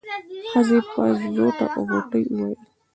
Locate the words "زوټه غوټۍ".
1.35-2.23